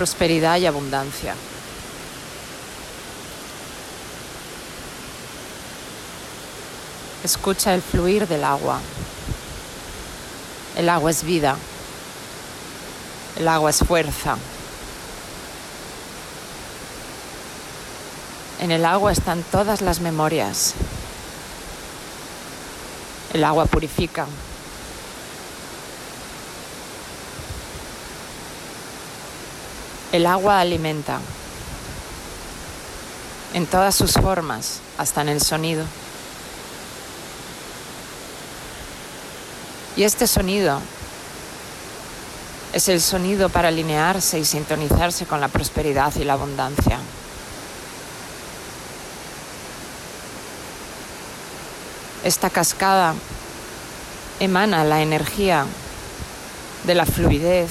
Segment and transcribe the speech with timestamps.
[0.00, 1.34] prosperidad y abundancia.
[7.22, 8.80] Escucha el fluir del agua.
[10.74, 11.54] El agua es vida.
[13.36, 14.38] El agua es fuerza.
[18.60, 20.72] En el agua están todas las memorias.
[23.34, 24.26] El agua purifica.
[30.12, 31.20] El agua alimenta
[33.54, 35.84] en todas sus formas, hasta en el sonido.
[39.96, 40.80] Y este sonido
[42.72, 46.98] es el sonido para alinearse y sintonizarse con la prosperidad y la abundancia.
[52.24, 53.14] Esta cascada
[54.40, 55.66] emana la energía
[56.84, 57.70] de la fluidez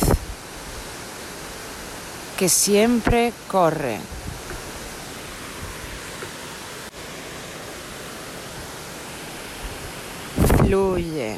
[2.40, 4.00] que siempre corre.
[10.58, 11.38] Fluye.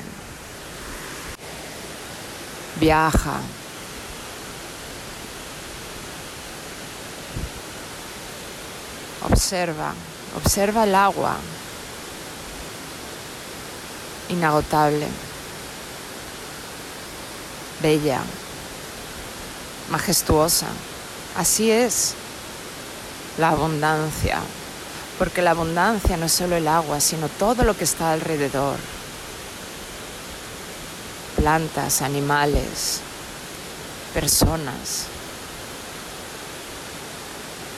[2.79, 3.39] Viaja.
[9.23, 9.95] Observa,
[10.37, 11.35] observa el agua
[14.29, 15.07] inagotable,
[17.81, 18.21] bella,
[19.89, 20.67] majestuosa.
[21.35, 22.13] Así es
[23.37, 24.39] la abundancia,
[25.17, 28.77] porque la abundancia no es solo el agua, sino todo lo que está alrededor.
[31.37, 32.99] Plantas, animales,
[34.13, 35.05] personas,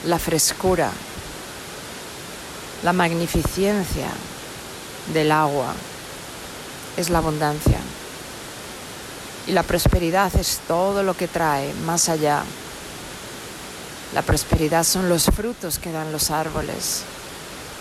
[0.04, 0.90] la frescura,
[2.82, 4.08] la magnificencia
[5.12, 5.72] del agua
[6.96, 7.78] es la abundancia.
[9.46, 12.42] Y la prosperidad es todo lo que trae más allá.
[14.14, 17.02] La prosperidad son los frutos que dan los árboles,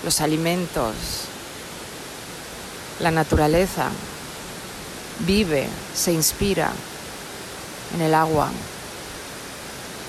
[0.04, 0.94] los alimentos,
[3.00, 3.90] la naturaleza.
[5.20, 6.72] Vive, se inspira
[7.96, 8.50] en el agua,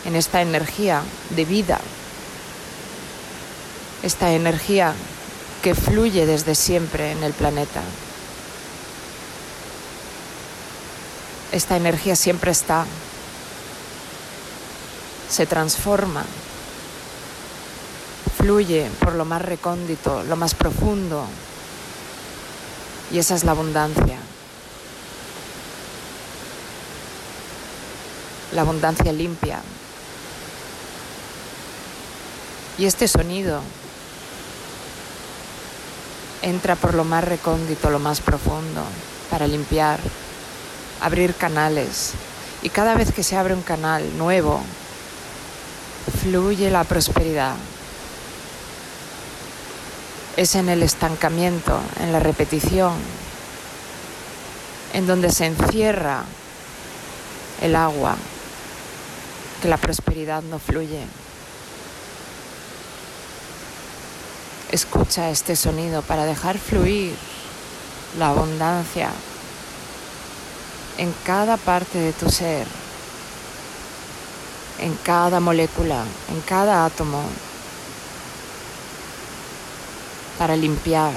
[0.06, 1.78] en esta energía de vida,
[4.02, 4.94] esta energía
[5.62, 7.82] que fluye desde siempre en el planeta.
[11.54, 12.84] esta energía siempre está,
[15.34, 16.24] se transforma,
[18.38, 21.26] fluye por lo más recóndito, lo más profundo,
[23.10, 24.16] y esa es la abundancia.
[28.52, 29.60] La abundancia limpia.
[32.78, 33.60] Y este sonido
[36.42, 38.84] entra por lo más recóndito, lo más profundo,
[39.30, 39.98] para limpiar,
[41.00, 42.12] abrir canales.
[42.62, 44.60] Y cada vez que se abre un canal nuevo,
[46.10, 47.54] fluye la prosperidad.
[50.36, 52.94] Es en el estancamiento, en la repetición,
[54.92, 56.24] en donde se encierra
[57.62, 58.16] el agua,
[59.62, 61.04] que la prosperidad no fluye.
[64.72, 67.14] Escucha este sonido para dejar fluir
[68.18, 69.10] la abundancia
[70.98, 72.66] en cada parte de tu ser,
[74.78, 77.22] en cada molécula, en cada átomo,
[80.38, 81.12] para limpiar,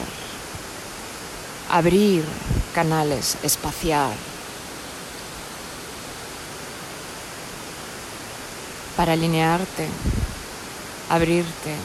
[1.69, 2.23] abrir
[2.73, 4.13] canales, espaciar,
[8.95, 9.87] para alinearte,
[11.09, 11.75] abrirte,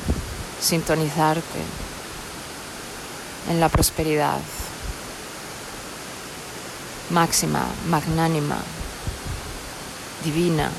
[0.61, 1.61] sintonizarte
[3.51, 4.41] en la prosperidad
[7.13, 8.57] máxima, magnánima,
[10.25, 10.71] divina.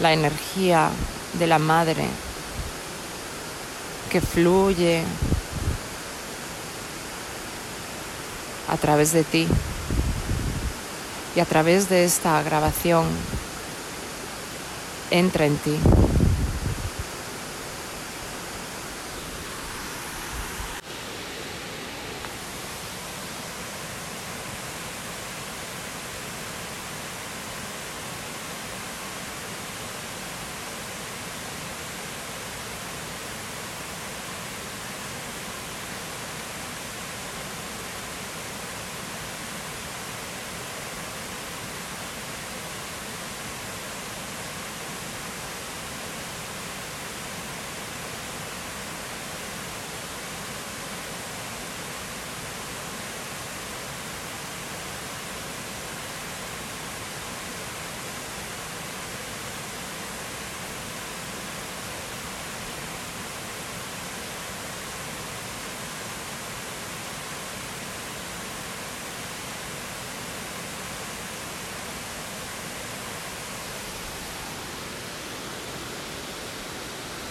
[0.00, 0.90] La energía
[1.34, 2.06] de la madre
[4.10, 5.02] que fluye
[8.68, 9.46] a través de ti
[11.34, 13.06] y a través de esta grabación
[15.10, 15.76] entra en ti.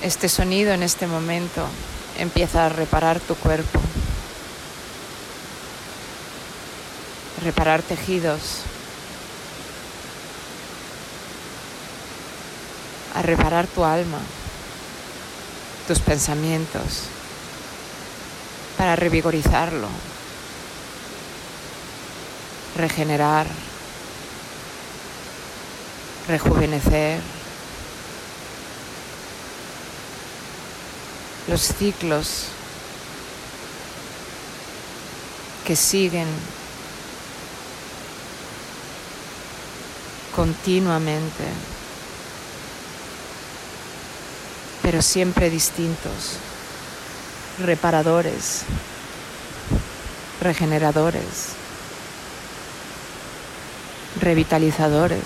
[0.08, 1.68] Este sonido en este momento
[2.18, 3.82] empieza a reparar tu cuerpo,
[7.44, 8.62] reparar tejidos,
[13.16, 14.20] a reparar tu alma,
[15.90, 17.02] tus pensamientos,
[18.78, 19.90] para revigorizarlo,
[22.78, 23.48] regenerar,
[26.30, 27.37] rejuvenecer.
[31.48, 32.46] Los ciclos
[35.66, 36.28] que siguen
[40.36, 41.46] continuamente.
[44.88, 46.38] pero siempre distintos,
[47.60, 48.62] reparadores,
[50.40, 51.50] regeneradores,
[54.22, 55.20] revitalizadores.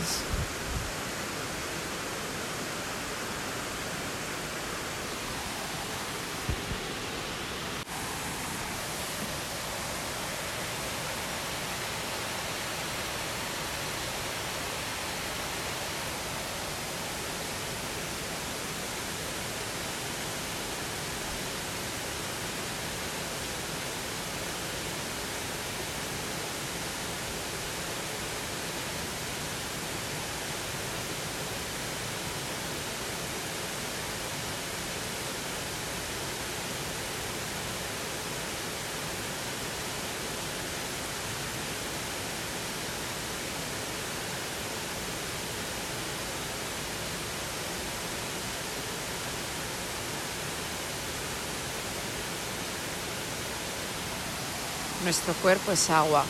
[55.04, 56.24] Nuestro cuerpo es agua.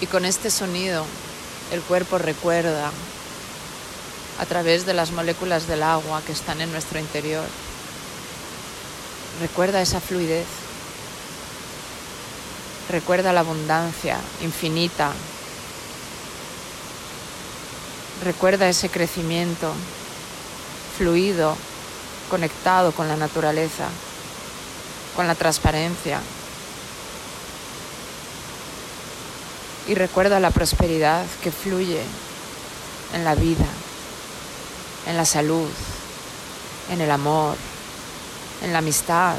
[0.00, 1.04] Y con este sonido
[1.70, 2.90] el cuerpo recuerda
[4.38, 7.44] a través de las moléculas del agua que están en nuestro interior.
[9.40, 10.46] Recuerda esa fluidez.
[12.90, 15.12] Recuerda la abundancia infinita.
[18.24, 19.74] Recuerda ese crecimiento
[20.96, 21.56] fluido,
[22.30, 23.88] conectado con la naturaleza,
[25.16, 26.20] con la transparencia,
[29.88, 32.02] y recuerda la prosperidad que fluye
[33.14, 33.66] en la vida,
[35.06, 35.68] en la salud,
[36.90, 37.56] en el amor,
[38.62, 39.36] en la amistad,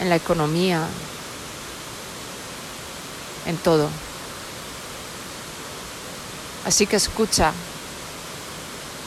[0.00, 0.86] en la economía,
[3.46, 3.88] en todo.
[6.66, 7.52] Así que escucha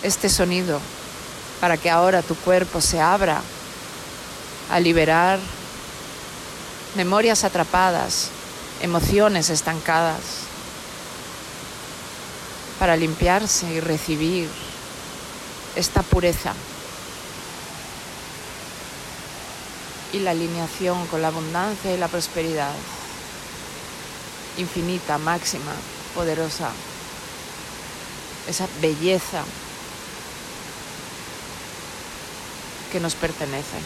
[0.02, 0.80] este sonido
[1.62, 3.42] para que ahora tu cuerpo se abra
[4.72, 5.40] a liberar
[6.96, 8.30] memorias atrapadas,
[8.82, 10.22] emociones estancadas,
[12.80, 14.50] para limpiarse y recibir
[15.76, 16.54] esta pureza
[20.12, 22.74] y la alineación con la abundancia y la prosperidad
[24.58, 25.72] infinita, máxima,
[26.14, 26.70] poderosa,
[28.48, 29.44] esa belleza
[32.92, 33.78] que nos pertenece.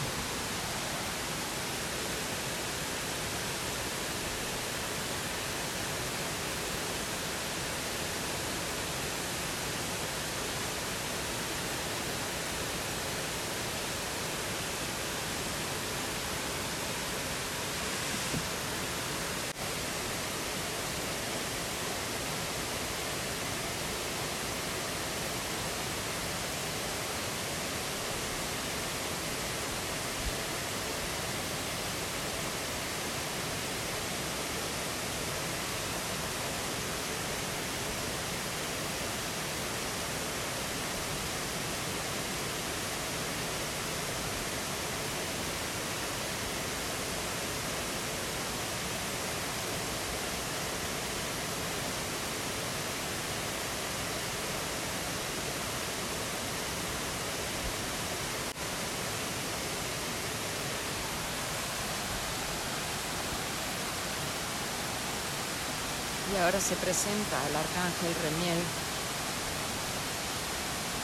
[66.38, 68.62] Ahora se presenta el arcángel Remiel,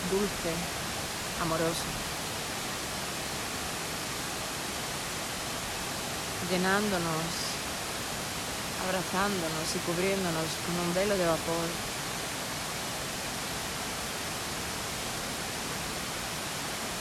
[0.08, 0.54] dulce,
[1.42, 1.90] amoroso,
[6.48, 7.26] llenándonos,
[8.86, 11.68] abrazándonos y cubriéndonos con un velo de vapor.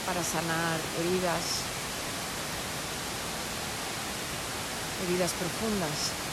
[0.07, 1.63] para sanar heridas,
[5.07, 6.32] heridas profundas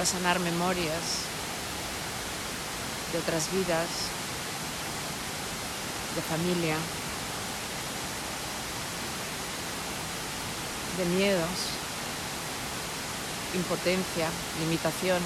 [0.00, 1.28] para sanar memorias
[3.12, 3.86] de otras vidas,
[6.14, 6.76] de familia,
[10.96, 11.50] de miedos,
[13.54, 14.30] impotencia,
[14.60, 15.20] limitaciones.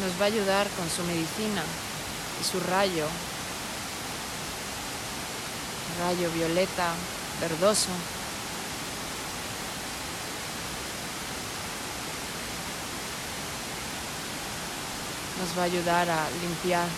[0.00, 1.62] Nos va a ayudar con su medicina
[2.40, 3.06] y su rayo,
[6.00, 6.92] rayo violeta,
[7.40, 7.88] verdoso.
[15.38, 16.88] Nos va a ayudar a limpiar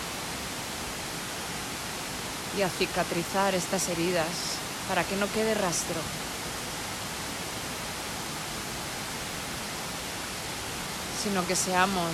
[2.57, 4.27] y a cicatrizar estas heridas
[4.87, 6.01] para que no quede rastro.
[11.21, 12.11] sino que seamos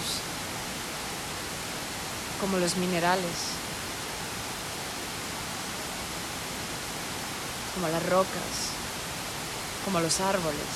[2.42, 3.57] como los minerales,
[7.78, 8.74] como las rocas,
[9.86, 10.74] como los árboles.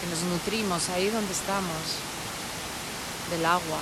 [0.00, 1.82] Que nos nutrimos ahí donde estamos,
[3.30, 3.80] del agua.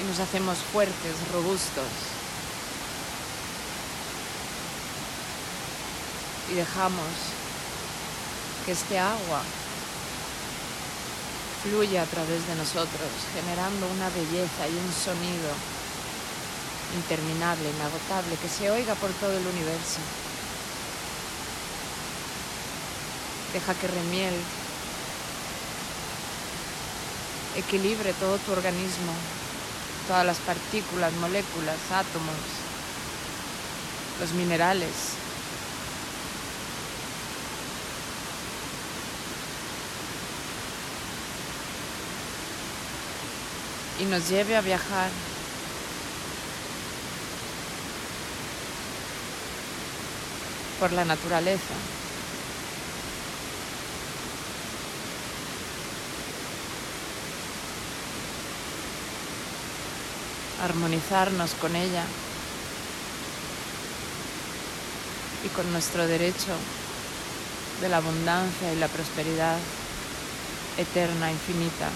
[0.00, 1.90] Y nos hacemos fuertes, robustos.
[6.52, 7.10] Y dejamos
[8.64, 9.42] que este agua
[11.66, 15.50] fluye a través de nosotros, generando una belleza y un sonido
[16.94, 19.98] interminable, inagotable, que se oiga por todo el universo.
[23.52, 24.34] Deja que Remiel
[27.56, 29.12] equilibre todo tu organismo,
[30.06, 32.42] todas las partículas, moléculas, átomos,
[34.20, 35.15] los minerales,
[44.00, 45.10] y nos lleve a viajar.
[50.78, 51.74] por la naturaleza.
[60.62, 62.02] armonizarnos con ella
[65.44, 66.56] y con nuestro derecho
[67.80, 69.58] de la abundancia y la prosperidad
[70.78, 71.88] eterna, infinita.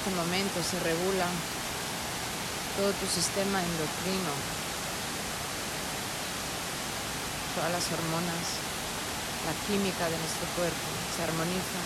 [0.00, 1.28] Este momento se regula
[2.72, 4.32] todo tu sistema endocrino,
[7.52, 8.46] todas las hormonas,
[9.44, 11.80] la química de nuestro cuerpo se armoniza,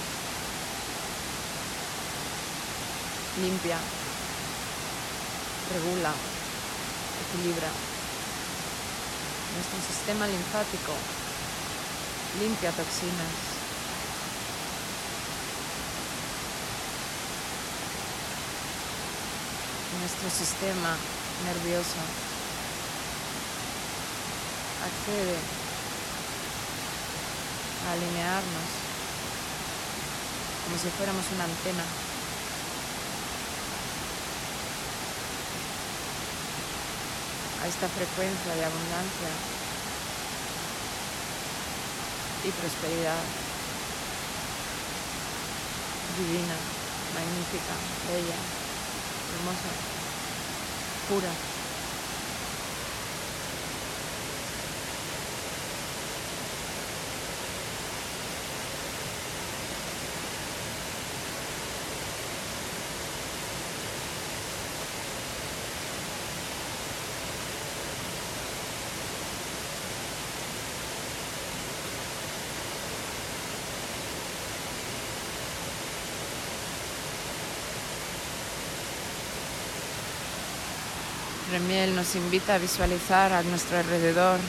[3.42, 3.78] limpia,
[5.74, 6.14] regula,
[7.18, 7.70] equilibra.
[9.58, 10.94] Nuestro sistema linfático
[12.38, 13.53] limpia toxinas,
[20.04, 20.92] nuestro sistema
[21.48, 21.96] nervioso
[24.84, 25.38] accede
[27.88, 28.68] a alinearnos
[30.64, 31.84] como si fuéramos una antena.
[37.62, 39.32] a esta frecuencia de abundancia
[42.44, 43.24] y prosperidad
[46.18, 46.56] divina,
[47.16, 47.72] magnífica,
[48.12, 48.63] bella.
[49.34, 49.68] Hermosa,
[51.08, 51.53] pura.
[81.54, 84.40] Remiel nos invita a visualizar a nuestro alrededor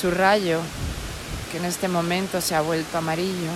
[0.00, 0.58] su rayo,
[1.52, 3.52] que en este momento se ha vuelto amarillo.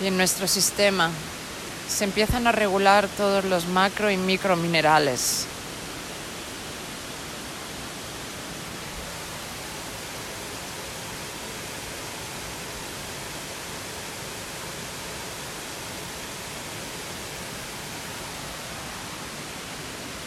[0.00, 1.10] Y en nuestro sistema
[1.88, 5.46] se empiezan a regular todos los macro y micro minerales.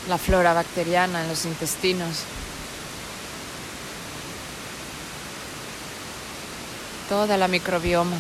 [0.10, 2.24] La flora bacteriana en los intestinos.
[7.08, 8.18] Toda la microbioma.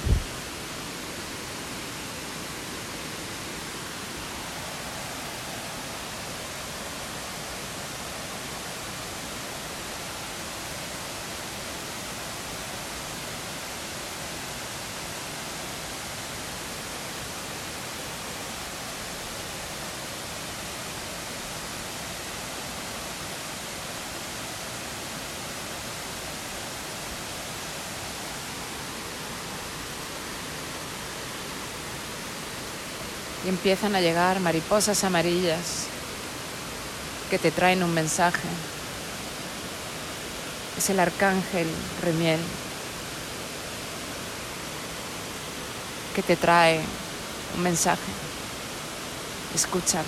[33.45, 35.87] Y empiezan a llegar mariposas amarillas
[37.29, 38.47] que te traen un mensaje.
[40.77, 41.67] Es el arcángel
[42.01, 42.39] Remiel
[46.15, 46.79] que te trae
[47.55, 48.11] un mensaje.
[49.55, 50.03] Escucha.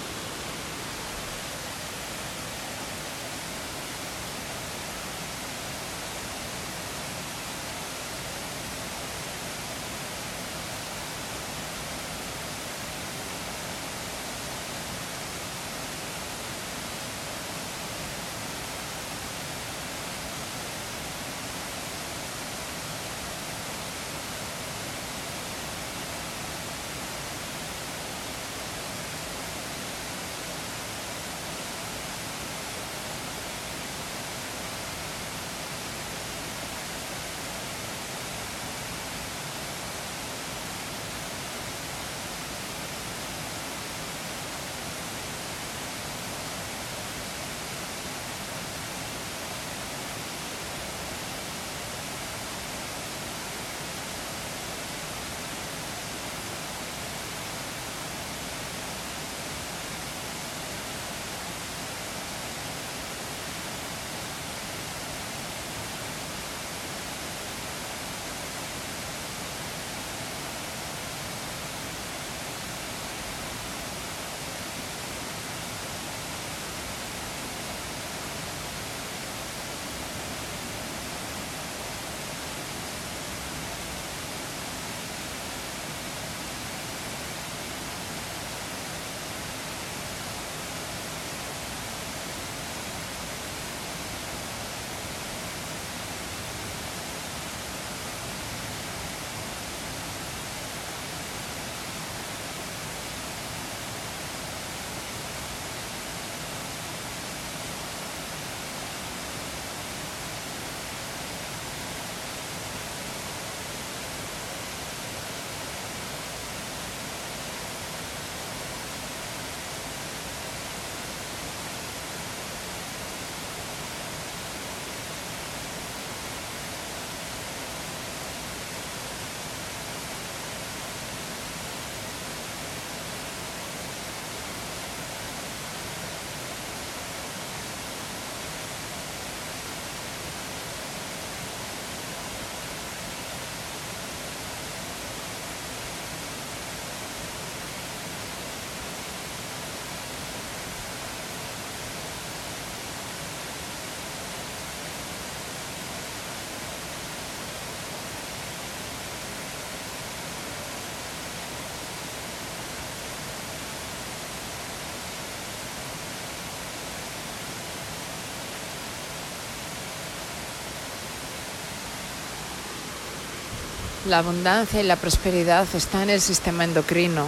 [174.08, 177.26] La abundancia y la prosperidad están en el sistema endocrino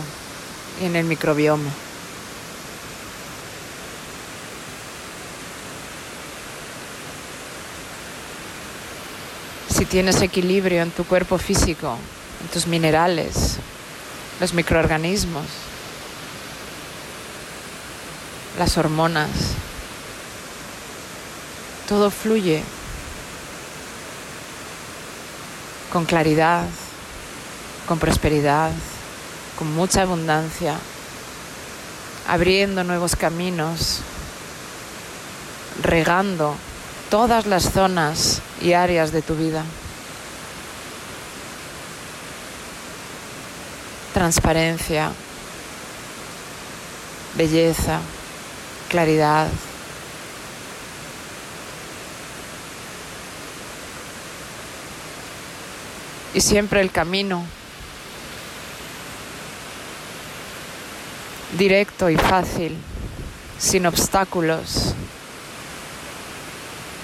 [0.80, 1.72] y en el microbioma.
[9.76, 11.98] Si tienes equilibrio en tu cuerpo físico,
[12.42, 13.58] en tus minerales,
[14.40, 15.46] los microorganismos,
[18.60, 19.30] las hormonas,
[21.90, 22.62] todo fluye
[25.92, 26.66] con claridad,
[27.88, 28.72] con prosperidad,
[29.58, 30.76] con mucha abundancia,
[32.28, 34.02] abriendo nuevos caminos,
[35.82, 36.56] regando
[37.10, 39.64] todas las zonas y áreas de tu vida.
[44.14, 45.12] Transparencia,
[47.36, 48.00] belleza,
[48.90, 49.48] claridad.
[56.38, 57.44] Y siempre el camino
[61.58, 62.78] directo y fácil,
[63.58, 64.94] sin obstáculos,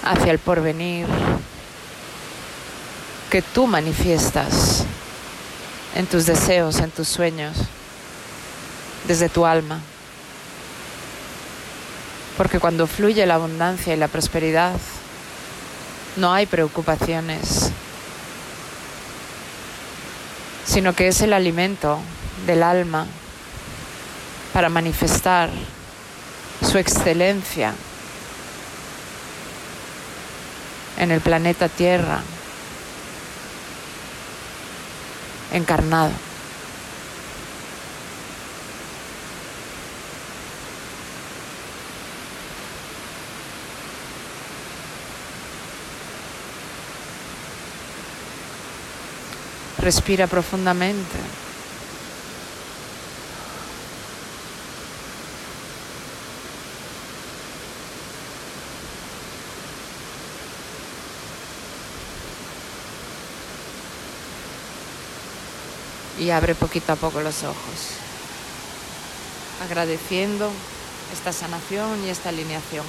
[0.04, 1.08] hacia el porvenir
[3.32, 4.84] que tú manifiestas
[5.96, 7.58] en tus deseos, en tus sueños,
[9.08, 9.80] desde tu alma.
[12.38, 14.78] Porque cuando fluye la abundancia y la prosperidad,
[16.18, 17.73] no hay preocupaciones,
[20.66, 22.00] sino que es el alimento
[22.46, 23.08] del alma
[24.54, 25.50] para manifestar
[26.62, 27.74] su excelencia
[30.98, 32.22] en el planeta Tierra,
[35.52, 36.12] encarnado.
[49.84, 51.20] Respira profundamente.
[66.18, 67.58] y abre poquito a poco los ojos,
[69.66, 70.50] agradeciendo
[71.12, 72.86] esta sanación y esta alineación.